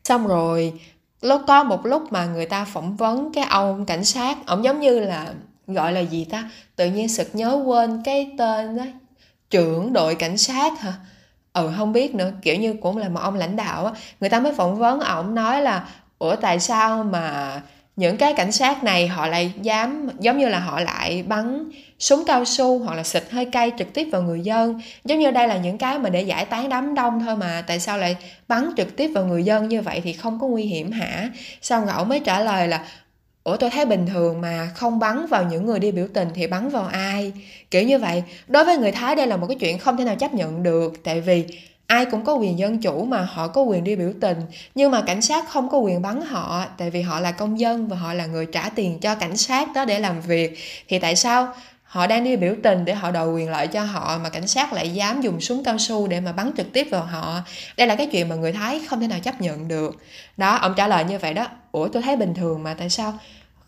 xong 0.05 0.27
rồi, 0.27 0.81
lúc 1.21 1.43
có 1.47 1.65
một 1.65 1.87
lúc 1.87 2.13
mà 2.13 2.27
người 2.27 2.47
ta 2.47 2.65
phỏng 2.65 2.97
vấn 2.97 3.33
cái 3.33 3.45
ông 3.45 3.87
cảnh 3.87 4.05
sát, 4.05 4.39
ông 4.47 4.65
giống 4.65 4.81
như 4.81 5.01
là, 5.01 5.33
gọi 5.67 5.93
là 5.93 6.01
gì 6.01 6.25
ta? 6.25 6.51
Tự 6.77 6.87
nhiên 6.91 7.09
sực 7.09 7.29
nhớ 7.33 7.63
quên 7.67 8.03
cái 8.05 8.33
tên 8.39 8.77
đó 8.77 8.85
trưởng 9.51 9.93
đội 9.93 10.15
cảnh 10.15 10.39
sát 10.39 10.81
hả? 10.81 10.93
Ừ 11.53 11.71
không 11.77 11.93
biết 11.93 12.15
nữa, 12.15 12.33
kiểu 12.43 12.57
như 12.57 12.75
cũng 12.83 12.97
là 12.99 13.09
một 13.09 13.21
ông 13.21 13.35
lãnh 13.35 13.57
đạo 13.57 13.87
á. 13.87 13.93
Người 14.21 14.31
ta 14.31 14.41
mới 14.41 14.53
phỏng 14.55 14.79
vấn, 14.79 15.01
ổng 15.01 15.35
nói 15.35 15.63
là, 15.63 15.89
ủa, 16.19 16.37
tại 16.37 16.61
sao 16.61 17.05
mà 17.05 17.61
những 17.97 18.17
cái 18.17 18.35
cảnh 18.35 18.53
sát 18.53 18.85
này 18.85 19.09
họ 19.09 19.27
lại 19.27 19.53
dám, 19.63 20.09
giống 20.19 20.39
như 20.39 20.49
là 20.49 20.59
họ 20.59 20.81
lại 20.81 21.25
bắn 21.29 21.71
súng 21.99 22.25
cao 22.27 22.45
su 22.45 22.79
hoặc 22.79 22.95
là 22.95 23.03
xịt 23.03 23.25
hơi 23.31 23.45
cay 23.45 23.73
trực 23.79 23.93
tiếp 23.93 24.09
vào 24.13 24.23
người 24.23 24.41
dân. 24.41 24.81
Giống 25.05 25.19
như 25.19 25.31
đây 25.31 25.49
là 25.49 25.57
những 25.57 25.79
cái 25.79 25.99
mà 25.99 26.11
để 26.11 26.23
giải 26.23 26.45
tán 26.45 26.69
đám 26.69 26.95
đông 26.95 27.21
thôi 27.21 27.37
mà, 27.37 27.65
tại 27.67 27.81
sao 27.81 27.99
lại 27.99 28.17
bắn 28.49 28.71
trực 28.77 28.97
tiếp 28.97 29.09
vào 29.09 29.25
người 29.25 29.43
dân 29.43 29.69
như 29.69 29.83
vậy 29.83 30.01
thì 30.05 30.13
không 30.13 30.41
có 30.41 30.47
nguy 30.47 30.63
hiểm 30.63 30.93
hả? 30.93 31.31
Sau 31.63 31.85
ngẫu 31.87 32.05
mới 32.05 32.21
trả 32.21 32.41
lời 32.41 32.69
là, 32.69 32.87
ủa, 33.45 33.57
tôi 33.57 33.71
thấy 33.71 33.87
bình 33.87 34.07
thường 34.07 34.41
mà, 34.41 34.71
không 34.75 34.99
bắn 34.99 35.27
vào 35.27 35.45
những 35.45 35.67
người 35.67 35.79
đi 35.79 35.93
biểu 35.93 36.07
tình 36.15 36.29
thì 36.35 36.47
bắn 36.47 36.69
vào 36.69 36.85
ai? 36.85 37.33
Kiểu 37.71 37.83
như 37.83 37.99
vậy. 37.99 38.23
Đối 38.49 38.65
với 38.65 38.79
người 38.79 38.93
thái 38.93 39.17
đây 39.17 39.27
là 39.27 39.37
một 39.37 39.47
cái 39.47 39.57
chuyện 39.61 39.79
không 39.79 39.97
thể 39.97 40.05
nào 40.05 40.17
chấp 40.17 40.35
nhận 40.35 40.63
được, 40.63 41.05
tại 41.05 41.21
vì 41.21 41.45
ai 41.91 42.05
cũng 42.05 42.25
có 42.25 42.35
quyền 42.35 42.59
dân 42.59 42.79
chủ 42.79 43.05
mà 43.05 43.29
họ 43.33 43.49
có 43.49 43.63
quyền 43.63 43.85
đi 43.85 43.97
biểu 43.97 44.13
tình, 44.21 44.39
nhưng 44.75 44.91
mà 44.91 45.03
cảnh 45.03 45.23
sát 45.23 45.49
không 45.49 45.69
có 45.69 45.79
quyền 45.79 46.03
bắn 46.03 46.21
họ, 46.21 46.65
tại 46.79 46.91
vì 46.91 47.03
họ 47.03 47.21
là 47.21 47.33
công 47.33 47.61
dân 47.61 47.89
và 47.89 47.97
họ 47.97 48.15
là 48.15 48.27
người 48.27 48.47
trả 48.47 48.69
tiền 48.69 48.99
cho 49.01 49.15
cảnh 49.15 49.37
sát 49.37 49.69
đó 49.75 49.85
để 49.85 49.99
làm 49.99 50.21
việc. 50.21 50.59
Thì 50.89 50.99
tại 50.99 51.17
sao 51.17 51.55
họ 51.83 52.07
đang 52.07 52.25
đi 52.25 52.37
biểu 52.37 52.55
tình 52.63 52.85
để 52.85 52.95
họ 52.95 53.11
đòi 53.11 53.29
quyền 53.29 53.51
lợi 53.51 53.67
cho 53.67 53.85
họ 53.85 54.19
mà 54.23 54.29
cảnh 54.29 54.47
sát 54.47 54.73
lại 54.73 54.91
dám 54.91 55.21
dùng 55.21 55.41
súng 55.41 55.65
cao 55.65 55.79
su 55.79 56.07
để 56.07 56.21
mà 56.21 56.33
bắn 56.33 56.51
trực 56.57 56.73
tiếp 56.73 56.87
vào 56.91 57.05
họ? 57.05 57.41
Đây 57.77 57.87
là 57.87 57.95
cái 57.95 58.07
chuyện 58.07 58.29
mà 58.29 58.35
người 58.35 58.53
thái 58.53 58.81
không 58.89 59.01
thể 59.01 59.07
nào 59.07 59.19
chấp 59.21 59.41
nhận 59.41 59.69
được. 59.69 59.97
Đó, 60.37 60.55
ông 60.55 60.75
trả 60.77 60.89
lời 60.89 61.05
như 61.05 61.19
vậy 61.19 61.35
đó. 61.35 61.47
Ủa, 61.73 61.89
tôi 61.89 62.03
thấy 62.03 62.17
bình 62.17 62.35
thường 62.35 62.63
mà, 62.63 62.75
tại 62.75 62.91
sao 62.91 63.19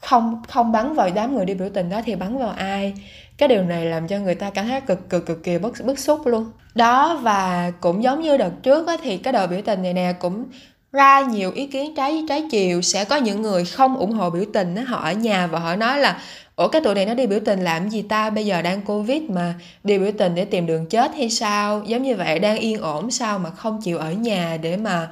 không 0.02 0.42
không 0.48 0.72
bắn 0.72 0.94
vào 0.94 1.10
đám 1.14 1.34
người 1.34 1.44
đi 1.44 1.54
biểu 1.54 1.68
tình 1.74 1.90
đó 1.90 2.00
thì 2.04 2.14
bắn 2.16 2.38
vào 2.38 2.50
ai? 2.50 2.94
Cái 3.38 3.48
điều 3.48 3.62
này 3.62 3.84
làm 3.84 4.08
cho 4.08 4.18
người 4.18 4.34
ta 4.34 4.50
cảm 4.50 4.68
thấy 4.68 4.80
cực 4.80 5.10
cực 5.10 5.26
cực 5.26 5.44
kỳ 5.44 5.58
bức 5.58 5.74
bức 5.84 5.98
xúc 5.98 6.26
luôn. 6.26 6.50
Đó 6.74 7.20
và 7.22 7.72
cũng 7.80 8.02
giống 8.02 8.20
như 8.20 8.36
đợt 8.36 8.52
trước 8.62 8.86
á, 8.86 8.96
thì 9.02 9.18
cái 9.18 9.32
đợt 9.32 9.46
biểu 9.46 9.60
tình 9.64 9.82
này 9.82 9.92
nè 9.92 10.12
cũng 10.18 10.44
ra 10.92 11.20
nhiều 11.20 11.52
ý 11.52 11.66
kiến 11.66 11.94
trái 11.96 12.24
trái 12.28 12.44
chiều. 12.50 12.82
Sẽ 12.82 13.04
có 13.04 13.16
những 13.16 13.42
người 13.42 13.64
không 13.64 13.96
ủng 13.96 14.12
hộ 14.12 14.30
biểu 14.30 14.44
tình 14.52 14.76
họ 14.76 15.00
ở 15.04 15.12
nhà 15.12 15.46
và 15.46 15.58
họ 15.58 15.76
nói 15.76 15.98
là 15.98 16.18
ủa 16.56 16.68
cái 16.68 16.82
tụi 16.82 16.94
này 16.94 17.06
nó 17.06 17.14
đi 17.14 17.26
biểu 17.26 17.40
tình 17.44 17.60
làm 17.64 17.88
gì 17.88 18.02
ta? 18.02 18.30
Bây 18.30 18.46
giờ 18.46 18.62
đang 18.62 18.82
covid 18.82 19.22
mà 19.22 19.54
đi 19.84 19.98
biểu 19.98 20.12
tình 20.18 20.34
để 20.34 20.44
tìm 20.44 20.66
đường 20.66 20.86
chết 20.86 21.14
hay 21.14 21.30
sao? 21.30 21.82
Giống 21.86 22.02
như 22.02 22.16
vậy 22.16 22.38
đang 22.38 22.58
yên 22.58 22.80
ổn 22.80 23.10
sao 23.10 23.38
mà 23.38 23.50
không 23.50 23.80
chịu 23.82 23.98
ở 23.98 24.12
nhà 24.12 24.58
để 24.62 24.76
mà 24.76 25.08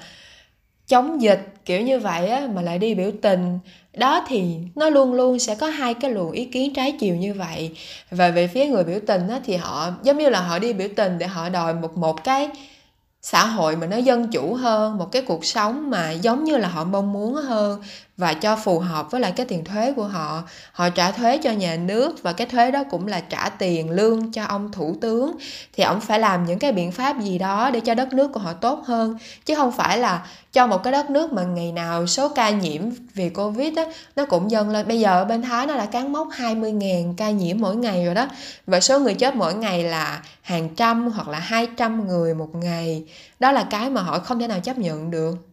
chống 0.86 1.22
dịch 1.22 1.54
kiểu 1.64 1.80
như 1.80 1.98
vậy 1.98 2.28
á 2.28 2.48
mà 2.54 2.62
lại 2.62 2.78
đi 2.78 2.94
biểu 2.94 3.10
tình 3.22 3.58
đó 3.94 4.24
thì 4.28 4.56
nó 4.74 4.88
luôn 4.90 5.14
luôn 5.14 5.38
sẽ 5.38 5.54
có 5.54 5.66
hai 5.66 5.94
cái 5.94 6.10
luồng 6.10 6.30
ý 6.30 6.44
kiến 6.44 6.74
trái 6.74 6.92
chiều 7.00 7.16
như 7.16 7.34
vậy. 7.34 7.70
Và 8.10 8.30
về 8.30 8.46
phía 8.46 8.66
người 8.66 8.84
biểu 8.84 8.98
tình 9.06 9.28
á, 9.28 9.40
thì 9.44 9.56
họ, 9.56 9.90
giống 10.02 10.18
như 10.18 10.28
là 10.28 10.40
họ 10.40 10.58
đi 10.58 10.72
biểu 10.72 10.88
tình 10.96 11.18
để 11.18 11.26
họ 11.26 11.48
đòi 11.48 11.74
một 11.74 11.96
một 11.96 12.24
cái 12.24 12.48
xã 13.22 13.46
hội 13.46 13.76
mà 13.76 13.86
nó 13.86 13.96
dân 13.96 14.28
chủ 14.28 14.54
hơn, 14.54 14.98
một 14.98 15.12
cái 15.12 15.22
cuộc 15.22 15.44
sống 15.44 15.90
mà 15.90 16.10
giống 16.10 16.44
như 16.44 16.56
là 16.56 16.68
họ 16.68 16.84
mong 16.84 17.12
muốn 17.12 17.34
hơn 17.34 17.82
và 18.20 18.34
cho 18.34 18.56
phù 18.56 18.78
hợp 18.78 19.10
với 19.10 19.20
lại 19.20 19.32
cái 19.32 19.46
tiền 19.46 19.64
thuế 19.64 19.92
của 19.92 20.04
họ. 20.04 20.42
Họ 20.72 20.90
trả 20.90 21.10
thuế 21.10 21.38
cho 21.38 21.50
nhà 21.50 21.76
nước 21.76 22.22
và 22.22 22.32
cái 22.32 22.46
thuế 22.46 22.70
đó 22.70 22.84
cũng 22.90 23.06
là 23.06 23.20
trả 23.20 23.48
tiền 23.48 23.90
lương 23.90 24.32
cho 24.32 24.44
ông 24.44 24.72
thủ 24.72 24.96
tướng. 25.00 25.36
Thì 25.72 25.84
ông 25.84 26.00
phải 26.00 26.18
làm 26.18 26.46
những 26.46 26.58
cái 26.58 26.72
biện 26.72 26.92
pháp 26.92 27.20
gì 27.20 27.38
đó 27.38 27.70
để 27.70 27.80
cho 27.80 27.94
đất 27.94 28.12
nước 28.12 28.32
của 28.32 28.40
họ 28.40 28.52
tốt 28.52 28.82
hơn. 28.86 29.18
Chứ 29.44 29.54
không 29.54 29.72
phải 29.72 29.98
là 29.98 30.26
cho 30.52 30.66
một 30.66 30.82
cái 30.82 30.92
đất 30.92 31.10
nước 31.10 31.32
mà 31.32 31.42
ngày 31.42 31.72
nào 31.72 32.06
số 32.06 32.28
ca 32.28 32.50
nhiễm 32.50 32.82
vì 33.14 33.28
covid 33.28 33.76
á, 33.76 33.84
nó 34.16 34.26
cũng 34.26 34.50
dần 34.50 34.70
lên. 34.70 34.88
Bây 34.88 35.00
giờ 35.00 35.24
bên 35.24 35.42
thái 35.42 35.66
nó 35.66 35.76
đã 35.76 35.86
cán 35.86 36.12
mốc 36.12 36.28
20.000 36.28 37.14
ca 37.16 37.30
nhiễm 37.30 37.56
mỗi 37.60 37.76
ngày 37.76 38.04
rồi 38.04 38.14
đó. 38.14 38.26
Và 38.66 38.80
số 38.80 39.00
người 39.00 39.14
chết 39.14 39.36
mỗi 39.36 39.54
ngày 39.54 39.84
là 39.84 40.22
hàng 40.42 40.68
trăm 40.76 41.10
hoặc 41.10 41.28
là 41.28 41.38
200 41.38 42.06
người 42.06 42.34
một 42.34 42.54
ngày. 42.54 43.04
Đó 43.38 43.52
là 43.52 43.66
cái 43.70 43.90
mà 43.90 44.02
họ 44.02 44.18
không 44.18 44.40
thể 44.40 44.46
nào 44.46 44.60
chấp 44.60 44.78
nhận 44.78 45.10
được 45.10 45.49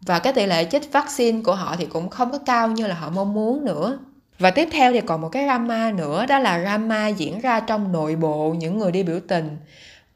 và 0.00 0.18
cái 0.18 0.32
tỷ 0.32 0.46
lệ 0.46 0.64
chích 0.64 0.92
vaccine 0.92 1.40
của 1.44 1.54
họ 1.54 1.76
thì 1.78 1.86
cũng 1.86 2.08
không 2.08 2.32
có 2.32 2.38
cao 2.38 2.68
như 2.68 2.86
là 2.86 2.94
họ 2.94 3.10
mong 3.10 3.34
muốn 3.34 3.64
nữa. 3.64 3.98
Và 4.38 4.50
tiếp 4.50 4.68
theo 4.72 4.92
thì 4.92 5.00
còn 5.00 5.20
một 5.20 5.28
cái 5.28 5.44
drama 5.44 5.90
nữa 5.90 6.26
đó 6.26 6.38
là 6.38 6.60
drama 6.60 7.08
diễn 7.08 7.40
ra 7.40 7.60
trong 7.60 7.92
nội 7.92 8.16
bộ 8.16 8.54
những 8.58 8.78
người 8.78 8.92
đi 8.92 9.02
biểu 9.02 9.20
tình. 9.28 9.58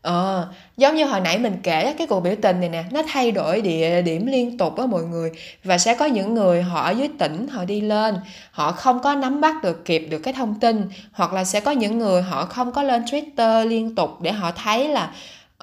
Ờ, 0.02 0.48
giống 0.76 0.96
như 0.96 1.04
hồi 1.04 1.20
nãy 1.20 1.38
mình 1.38 1.56
kể 1.62 1.94
cái 1.98 2.06
cuộc 2.06 2.20
biểu 2.20 2.34
tình 2.42 2.60
này 2.60 2.68
nè, 2.68 2.84
nó 2.90 3.02
thay 3.08 3.32
đổi 3.32 3.60
địa 3.60 4.02
điểm 4.02 4.26
liên 4.26 4.58
tục 4.58 4.78
á 4.78 4.86
mọi 4.86 5.02
người. 5.02 5.30
Và 5.64 5.78
sẽ 5.78 5.94
có 5.94 6.04
những 6.04 6.34
người 6.34 6.62
họ 6.62 6.82
ở 6.82 6.90
dưới 6.90 7.08
tỉnh 7.18 7.48
họ 7.48 7.64
đi 7.64 7.80
lên, 7.80 8.16
họ 8.50 8.72
không 8.72 9.00
có 9.00 9.14
nắm 9.14 9.40
bắt 9.40 9.62
được 9.62 9.84
kịp 9.84 9.98
được 10.10 10.18
cái 10.18 10.34
thông 10.34 10.60
tin. 10.60 10.88
Hoặc 11.12 11.32
là 11.32 11.44
sẽ 11.44 11.60
có 11.60 11.70
những 11.70 11.98
người 11.98 12.22
họ 12.22 12.44
không 12.44 12.72
có 12.72 12.82
lên 12.82 13.04
Twitter 13.04 13.68
liên 13.68 13.94
tục 13.94 14.10
để 14.22 14.32
họ 14.32 14.52
thấy 14.52 14.88
là 14.88 15.12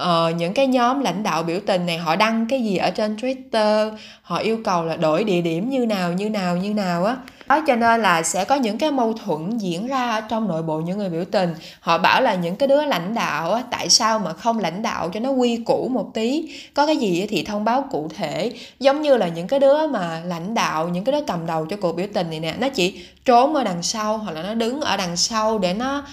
uh, 0.02 0.36
những 0.36 0.54
cái 0.54 0.68
nhóm 0.68 1.00
lãnh 1.00 1.24
đạo 1.24 1.44
biểu 1.44 1.60
tình 1.66 1.86
này 1.86 1.98
họ 1.98 2.16
đăng 2.16 2.46
cái 2.50 2.64
gì 2.64 2.78
ở 2.78 2.90
trên 2.90 3.16
Twitter? 3.16 3.92
Họ 4.22 4.38
yêu 4.38 4.60
cầu 4.64 4.86
là 4.86 4.96
đổi 4.96 5.24
địa 5.24 5.42
điểm 5.42 5.70
như 5.70 5.86
nào 5.86 6.14
như 6.14 6.30
nào 6.30 6.58
như 6.58 6.74
nào 6.74 7.06
á. 7.06 7.16
Đó 7.48 7.62
cho 7.68 7.76
nên 7.76 8.02
là 8.02 8.24
sẽ 8.24 8.46
có 8.46 8.56
những 8.56 8.78
cái 8.78 8.92
mâu 8.92 9.14
thuẫn 9.14 9.58
diễn 9.58 9.88
ra 9.88 10.12
ở 10.12 10.22
trong 10.22 10.48
nội 10.48 10.64
bộ 10.64 10.82
những 10.82 10.98
người 10.98 11.10
biểu 11.10 11.26
tình. 11.26 11.56
Họ 11.80 11.98
bảo 11.98 12.22
là 12.22 12.36
những 12.36 12.56
cái 12.56 12.68
đứa 12.68 12.86
lãnh 12.86 13.14
đạo 13.14 13.54
á, 13.54 13.64
tại 13.72 13.90
sao 13.90 14.20
mà 14.20 14.34
không 14.34 14.60
lãnh 14.60 14.82
đạo 14.82 15.10
cho 15.14 15.20
nó 15.20 15.30
quy 15.30 15.58
củ 15.66 15.88
một 15.88 16.12
tí? 16.14 16.56
Có 16.74 16.86
cái 16.86 16.98
gì 16.98 17.28
thì 17.30 17.44
thông 17.44 17.66
báo 17.66 17.86
cụ 17.92 18.10
thể. 18.16 18.52
Giống 18.80 19.02
như 19.02 19.18
là 19.18 19.28
những 19.28 19.48
cái 19.48 19.60
đứa 19.60 19.88
mà 19.88 20.22
lãnh 20.26 20.54
đạo 20.54 20.90
những 20.90 21.04
cái 21.04 21.14
đứa 21.14 21.26
cầm 21.28 21.46
đầu 21.46 21.66
cho 21.70 21.78
cuộc 21.82 21.96
biểu 21.96 22.08
tình 22.14 22.30
này 22.30 22.40
nè 22.40 22.56
nó 22.60 22.70
chỉ 22.70 23.06
trốn 23.26 23.56
ở 23.56 23.64
đằng 23.64 23.84
sau 23.84 24.18
hoặc 24.18 24.32
là 24.32 24.44
nó 24.44 24.54
đứng 24.54 24.82
ở 24.82 24.98
đằng 24.98 25.18
sau 25.18 25.60
để 25.60 25.74
nó 25.74 26.04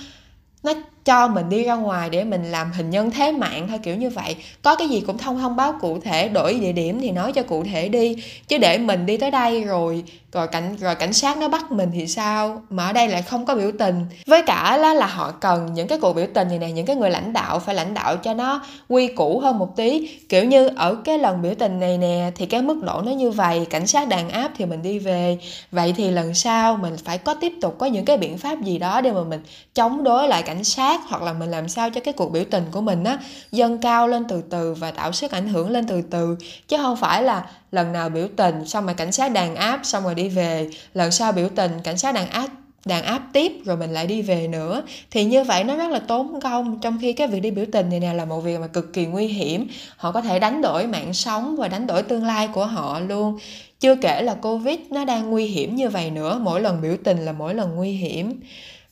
nó 0.63 0.73
cho 1.05 1.29
mình 1.29 1.49
đi 1.49 1.65
ra 1.65 1.75
ngoài 1.75 2.11
để 2.11 2.25
mình 2.25 2.45
làm 2.45 2.73
hình 2.73 2.91
nhân 2.91 3.11
thế 3.11 3.33
mạng 3.33 3.67
thôi 3.69 3.79
kiểu 3.83 3.97
như 3.97 4.11
vậy. 4.11 4.37
Có 4.63 4.75
cái 4.77 4.89
gì 4.89 5.01
cũng 5.01 5.19
thông 5.19 5.39
thông 5.39 5.57
báo 5.57 5.75
cụ 5.81 5.99
thể, 6.01 6.29
đổi 6.29 6.55
địa 6.55 6.73
điểm 6.73 7.01
thì 7.01 7.11
nói 7.11 7.33
cho 7.33 7.43
cụ 7.43 7.65
thể 7.73 7.89
đi. 7.89 8.17
Chứ 8.49 8.59
để 8.59 8.79
mình 8.79 9.07
đi 9.07 9.17
tới 9.17 9.31
đây 9.31 9.65
rồi 9.65 10.05
rồi 10.33 10.49
cảnh 10.49 10.77
rồi 10.81 10.95
cảnh 10.95 11.13
sát 11.13 11.39
nó 11.39 11.49
bắt 11.49 11.73
mình 11.73 11.91
thì 11.95 12.07
sao? 12.07 12.63
Mà 12.71 12.87
ở 12.87 12.93
đây 12.93 13.09
lại 13.09 13.23
không 13.23 13.47
có 13.47 13.55
biểu 13.55 13.71
tình. 13.79 14.07
Với 14.27 14.43
cả 14.43 14.77
là 14.77 14.95
là 14.95 15.07
họ 15.07 15.31
cần 15.31 15.75
những 15.75 15.89
cái 15.89 15.99
cuộc 16.01 16.13
biểu 16.13 16.27
tình 16.35 16.49
này 16.49 16.59
nè, 16.59 16.71
những 16.71 16.87
cái 16.87 16.97
người 16.97 17.11
lãnh 17.11 17.33
đạo 17.33 17.59
phải 17.59 17.75
lãnh 17.75 17.95
đạo 17.95 18.17
cho 18.17 18.35
nó 18.35 18.63
quy 18.89 19.07
củ 19.07 19.41
hơn 19.41 19.59
một 19.59 19.77
tí. 19.77 20.09
Kiểu 20.29 20.45
như 20.45 20.69
ở 20.77 20.95
cái 21.05 21.19
lần 21.19 21.43
biểu 21.43 21.53
tình 21.59 21.81
này 21.81 21.99
nè, 21.99 22.31
thì 22.35 22.47
cái 22.47 22.63
mức 22.63 22.83
độ 22.83 23.03
nó 23.03 23.13
như 23.13 23.31
vậy, 23.31 23.67
cảnh 23.71 23.87
sát 23.87 24.09
đàn 24.09 24.31
áp 24.31 24.51
thì 24.59 24.65
mình 24.65 24.83
đi 24.83 24.99
về. 24.99 25.39
Vậy 25.71 25.95
thì 25.97 26.11
lần 26.11 26.35
sau 26.35 26.77
mình 26.77 26.97
phải 27.05 27.19
có 27.19 27.35
tiếp 27.35 27.53
tục 27.61 27.77
có 27.79 27.87
những 27.87 28.05
cái 28.05 28.17
biện 28.17 28.39
pháp 28.39 28.63
gì 28.63 28.79
đó 28.79 29.01
để 29.01 29.13
mà 29.13 29.25
mình 29.25 29.41
chống 29.75 30.05
đối 30.05 30.29
lại 30.29 30.43
cảnh 30.43 30.65
sát 30.65 30.94
hoặc 31.09 31.23
là 31.23 31.33
mình 31.33 31.51
làm 31.51 31.69
sao 31.69 31.91
cho 31.91 32.01
cái 32.01 32.15
cuộc 32.15 32.33
biểu 32.33 32.45
tình 32.51 32.65
của 32.71 32.81
mình 32.81 33.05
á, 33.05 33.19
dâng 33.53 33.79
cao 33.79 34.09
lên 34.09 34.25
từ 34.29 34.43
từ 34.51 34.75
và 34.75 34.91
tạo 34.91 35.13
sức 35.13 35.31
ảnh 35.31 35.49
hưởng 35.49 35.71
lên 35.71 35.87
từ 35.87 36.03
từ. 36.03 36.37
Chứ 36.69 36.77
không 36.77 36.97
phải 36.97 37.23
là 37.23 37.47
lần 37.73 37.93
nào 37.93 38.09
biểu 38.09 38.29
tình, 38.37 38.67
xong 38.67 38.87
rồi 38.87 38.95
cảnh 38.95 39.13
sát 39.13 39.33
đàn 39.33 39.57
áp, 39.57 39.81
xong 39.83 40.05
rồi 40.05 40.15
đi 40.15 40.29
về. 40.29 40.71
Lần 40.95 41.11
sau 41.11 41.33
biểu 41.33 41.49
tình, 41.49 41.73
cảnh 41.85 41.99
sát 41.99 42.15
đàn 42.15 42.29
áp 42.31 42.49
đàn 42.85 43.05
áp 43.05 43.23
tiếp, 43.33 43.53
rồi 43.65 43.77
mình 43.77 43.91
lại 43.91 44.07
đi 44.07 44.23
về 44.23 44.49
nữa. 44.49 44.83
Thì 45.11 45.25
như 45.25 45.45
vậy 45.45 45.65
nó 45.65 45.77
rất 45.77 45.91
là 45.91 45.99
tốn 45.99 46.41
công, 46.41 46.79
trong 46.81 46.99
khi 47.01 47.13
cái 47.13 47.29
việc 47.29 47.41
đi 47.41 47.51
biểu 47.51 47.65
tình 47.73 47.91
này 47.91 48.01
nè 48.01 48.15
là 48.15 48.25
một 48.25 48.41
việc 48.41 48.61
mà 48.61 48.67
cực 48.67 48.93
kỳ 48.93 49.07
nguy 49.07 49.27
hiểm. 49.27 49.69
Họ 49.97 50.13
có 50.13 50.21
thể 50.21 50.39
đánh 50.39 50.63
đổi 50.63 50.87
mạng 50.87 51.15
sống 51.15 51.57
và 51.57 51.69
đánh 51.69 51.87
đổi 51.87 52.03
tương 52.03 52.25
lai 52.25 52.49
của 52.49 52.67
họ 52.67 53.01
luôn. 53.01 53.39
Chưa 53.81 53.95
kể 53.95 54.23
là 54.23 54.35
covid 54.35 54.79
nó 54.91 55.05
đang 55.05 55.31
nguy 55.31 55.47
hiểm 55.47 55.77
như 55.77 55.89
vậy 55.89 56.11
nữa. 56.11 56.41
Mỗi 56.43 56.61
lần 56.61 56.83
biểu 56.83 56.97
tình 57.05 57.25
là 57.25 57.33
mỗi 57.33 57.55
lần 57.55 57.75
nguy 57.75 57.93
hiểm 57.93 58.41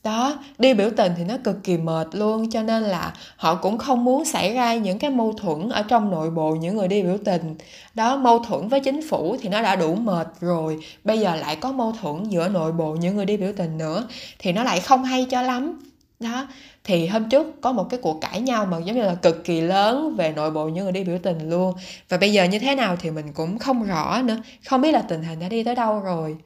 đó, 0.05 0.39
đi 0.59 0.75
biểu 0.75 0.91
tình 0.97 1.13
thì 1.17 1.25
nó 1.25 1.37
cực 1.45 1.65
kỳ 1.65 1.77
mệt 1.77 2.09
luôn, 2.13 2.51
cho 2.51 2.63
nên 2.63 2.83
là 2.83 3.13
họ 3.37 3.55
cũng 3.55 3.79
không 3.79 4.05
muốn 4.05 4.25
xảy 4.25 4.55
ra 4.55 4.75
những 4.75 4.99
cái 4.99 5.11
mâu 5.11 5.33
thuẫn 5.33 5.69
ở 5.69 5.83
trong 5.83 6.11
nội 6.11 6.31
bộ 6.31 6.55
những 6.55 6.77
người 6.77 6.89
đi 6.89 7.03
biểu 7.03 7.17
tình. 7.25 7.55
Đó, 7.95 8.17
mâu 8.17 8.39
thuẫn 8.39 8.69
với 8.69 8.81
chính 8.81 9.09
phủ 9.09 9.37
thì 9.41 9.49
nó 9.49 9.63
đã 9.63 9.77
đủ 9.77 9.95
mệt 9.95 10.29
rồi, 10.41 10.79
bây 11.05 11.19
giờ 11.19 11.37
lại 11.37 11.57
có 11.57 11.73
mâu 11.73 11.93
thuẫn 12.01 12.25
giữa 12.25 12.49
nội 12.49 12.73
bộ 12.73 12.95
những 12.95 13.17
người 13.17 13.27
đi 13.27 13.37
biểu 13.37 13.53
tình 13.57 13.79
nữa 13.79 14.09
thì 14.39 14.53
nó 14.53 14.65
lại 14.65 14.81
không 14.81 15.05
hay 15.05 15.27
cho 15.31 15.43
lắm. 15.43 15.81
Đó, 16.21 16.49
thì 16.85 17.07
hôm 17.07 17.29
trước 17.29 17.61
có 17.61 17.73
một 17.73 17.85
cái 17.91 18.01
cuộc 18.03 18.21
cãi 18.21 18.41
nhau 18.41 18.67
mà 18.67 18.79
giống 18.79 18.97
như 18.97 19.03
là 19.03 19.15
cực 19.15 19.45
kỳ 19.45 19.61
lớn 19.61 20.17
về 20.17 20.33
nội 20.37 20.51
bộ 20.51 20.69
những 20.69 20.85
người 20.85 20.93
đi 20.93 21.05
biểu 21.05 21.19
tình 21.23 21.51
luôn. 21.51 21.75
Và 22.09 22.17
bây 22.17 22.33
giờ 22.33 22.45
như 22.45 22.59
thế 22.59 22.75
nào 22.75 22.97
thì 23.01 23.11
mình 23.11 23.33
cũng 23.33 23.59
không 23.59 23.83
rõ 23.83 24.23
nữa, 24.25 24.37
không 24.69 24.81
biết 24.81 24.93
là 24.93 25.03
tình 25.03 25.23
hình 25.23 25.41
đã 25.41 25.49
đi 25.49 25.65
tới 25.65 25.75
đâu 25.75 26.01
rồi 26.01 26.37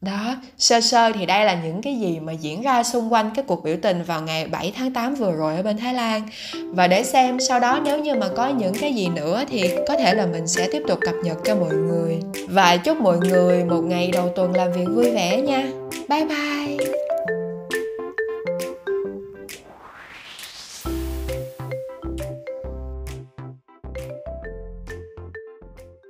đó, 0.00 0.36
sơ 0.58 0.80
sơ 0.80 1.12
thì 1.12 1.26
đây 1.26 1.44
là 1.44 1.58
những 1.64 1.82
cái 1.82 1.98
gì 1.98 2.20
mà 2.20 2.32
diễn 2.32 2.62
ra 2.62 2.82
xung 2.82 3.12
quanh 3.12 3.30
cái 3.34 3.44
cuộc 3.48 3.64
biểu 3.64 3.76
tình 3.82 4.02
vào 4.02 4.22
ngày 4.22 4.46
7 4.46 4.72
tháng 4.76 4.92
8 4.92 5.14
vừa 5.14 5.32
rồi 5.32 5.56
ở 5.56 5.62
bên 5.62 5.78
Thái 5.78 5.94
Lan. 5.94 6.28
Và 6.64 6.86
để 6.86 7.04
xem 7.04 7.38
sau 7.48 7.60
đó 7.60 7.80
nếu 7.84 7.98
như 7.98 8.14
mà 8.14 8.28
có 8.36 8.48
những 8.48 8.74
cái 8.80 8.94
gì 8.94 9.08
nữa 9.08 9.44
thì 9.48 9.70
có 9.88 9.96
thể 9.96 10.14
là 10.14 10.26
mình 10.26 10.46
sẽ 10.46 10.68
tiếp 10.72 10.82
tục 10.88 10.98
cập 11.00 11.14
nhật 11.24 11.38
cho 11.44 11.56
mọi 11.56 11.74
người. 11.74 12.20
Và 12.48 12.76
chúc 12.76 13.00
mọi 13.00 13.18
người 13.18 13.64
một 13.64 13.80
ngày 13.80 14.10
đầu 14.12 14.28
tuần 14.36 14.56
làm 14.56 14.72
việc 14.72 14.86
vui 14.94 15.10
vẻ 15.10 15.40
nha. 15.40 15.68
Bye 16.08 16.24
bye. 16.24 16.97